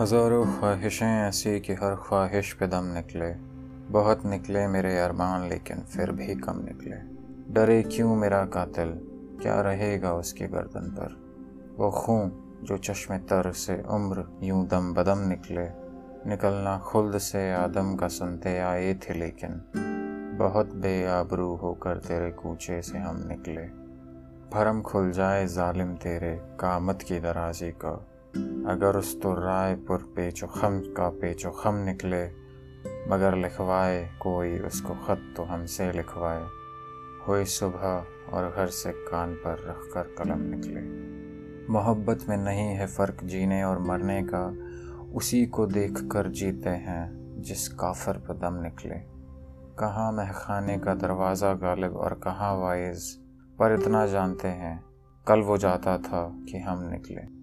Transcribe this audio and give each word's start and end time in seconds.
हज़ारों 0.00 0.46
ख्वाहिशें 0.46 1.06
ऐसी 1.06 1.60
कि 1.60 1.72
हर 1.72 1.94
ख्वाहिश 1.94 2.52
पे 2.52 2.66
दम 2.66 2.84
निकले। 2.84 3.34
बहुत 3.92 4.26
निकले 4.26 4.66
मेरे 4.66 4.98
अरमान, 4.98 5.48
लेकिन 5.48 5.80
फिर 5.80 6.10
भी 6.10 6.34
कम 6.34 6.56
निकले। 6.56 6.96
डरे 7.54 7.82
क्यों 7.82 8.16
मेरा 8.16 8.44
कातिल? 8.44 8.88
क्या 9.42 9.60
रहेगा 9.60 10.12
उसकी 10.12 10.44
गर्दन 10.44 10.80
पर? 10.80 11.16
वो 11.78 11.90
खून 11.90 12.32
जो 12.64 12.76
चश्मे 12.76 13.18
तर 13.18 13.52
से 13.52 13.82
उम्र 13.82 14.40
यूँ 14.42 14.66
दम 14.66 14.94
बदम 14.94 15.18
निकले। 15.18 15.68
निकलना 16.30 16.78
खुल्द 16.78 17.18
से 17.18 17.52
आदम 17.52 17.94
का 17.94 18.08
सुनते 18.08 18.58
आए 18.58 18.94
थे, 18.94 19.14
लेकिन 19.14 19.50
बहुत 20.38 20.74
बेआबरू 20.74 21.56
होकर 21.56 21.96
तेरे 21.96 22.30
कूचे 22.30 22.82
से 22.82 22.98
हम 22.98 23.24
निकले। 23.28 23.62
भरम 24.56 24.82
खुल 24.82 25.10
जाए 25.10 25.46
जालिम 25.46 25.94
तेरे 25.94 26.36
कामत 26.60 27.02
की 27.02 27.20
दराजी 27.20 27.70
का। 27.70 28.06
अगर 28.34 28.96
उस 28.96 29.20
तो 29.20 29.34
रायपुर 29.34 30.12
पेचो 30.16 30.46
खम 30.46 30.78
का 30.96 31.08
पेचो 31.08 31.50
खम 31.50 31.74
निकले, 31.74 32.24
मगर 33.10 33.36
लिखवाए 33.36 34.10
कोई 34.20 34.58
उसको 34.58 34.94
ख़त 34.94 35.34
तो 35.36 35.42
हमसे 35.42 35.92
लिखवाए। 35.92 36.42
हुई 37.28 37.44
सुबह 37.44 38.06
और 38.32 38.50
घर 38.50 38.66
से 38.66 38.92
कान 38.92 39.34
पर 39.34 39.64
रख 39.68 39.88
कर 39.94 40.14
कलम 40.18 40.40
निकले। 40.40 40.80
मोहब्बत 41.72 42.24
में 42.28 42.36
नहीं 42.36 42.68
है 42.68 42.86
फ़र्क 42.86 43.24
जीने 43.24 43.62
और 43.62 43.78
मरने 43.78 44.22
का, 44.22 44.46
उसी 45.14 45.46
को 45.46 45.66
देख 45.66 46.00
कर 46.12 46.28
जीते 46.28 46.70
हैं 46.70 47.42
जिस 47.42 47.68
काफर 47.68 48.18
पर 48.18 48.34
दम 48.34 48.62
निकले। 48.62 48.94
कहाँ 49.78 50.12
महखाने 50.12 50.78
का 50.78 50.94
दरवाज़ा 50.94 51.52
गालिब 51.54 51.96
और 51.96 52.14
कहाँ 52.14 52.54
वाइज, 52.56 53.16
पर 53.58 53.72
इतना 53.72 54.06
जानते 54.06 54.48
हैं, 54.48 54.84
कल 55.26 55.40
वो 55.40 55.58
जाता 55.58 55.98
था 55.98 56.28
कि 56.50 56.58
हम 56.58 56.88
निकले। 56.90 57.39